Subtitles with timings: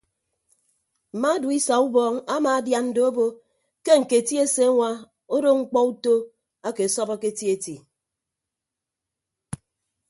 [1.13, 3.25] Mma duisa ubọọñ amaadian do obo
[3.85, 4.89] ke ñketi eseñwa
[5.35, 6.13] odo ñkpọ uto
[6.67, 7.75] ake ọsọbọke eti eti.